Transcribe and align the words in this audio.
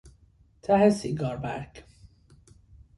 ته 0.61 0.89
سیگار 0.89 1.35
برگ 1.37 1.83